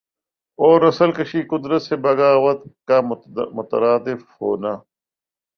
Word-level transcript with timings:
اور 0.59 0.77
نسل 0.87 1.09
کشی 1.11 1.41
قدرت 1.51 1.81
سے 1.81 1.95
بغاوت 2.03 2.59
کا 2.87 2.97
مترادف 3.55 4.19
ہونا 4.37 4.73